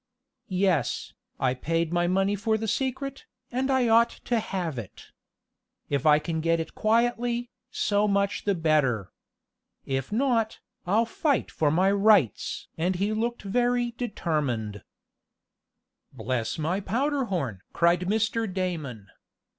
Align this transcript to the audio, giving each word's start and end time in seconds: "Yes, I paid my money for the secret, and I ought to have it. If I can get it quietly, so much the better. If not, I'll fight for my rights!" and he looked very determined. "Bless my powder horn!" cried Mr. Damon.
"Yes, 0.49 1.13
I 1.39 1.53
paid 1.53 1.93
my 1.93 2.07
money 2.07 2.35
for 2.35 2.57
the 2.57 2.67
secret, 2.67 3.27
and 3.51 3.69
I 3.69 3.87
ought 3.87 4.09
to 4.09 4.39
have 4.39 4.79
it. 4.79 5.11
If 5.91 6.07
I 6.07 6.17
can 6.17 6.41
get 6.41 6.59
it 6.59 6.73
quietly, 6.73 7.51
so 7.69 8.07
much 8.07 8.43
the 8.45 8.55
better. 8.55 9.11
If 9.85 10.11
not, 10.11 10.59
I'll 10.87 11.05
fight 11.05 11.51
for 11.51 11.69
my 11.69 11.91
rights!" 11.91 12.67
and 12.79 12.95
he 12.95 13.13
looked 13.13 13.43
very 13.43 13.91
determined. 13.91 14.81
"Bless 16.11 16.57
my 16.57 16.79
powder 16.79 17.25
horn!" 17.25 17.61
cried 17.71 17.99
Mr. 18.07 18.51
Damon. 18.51 19.05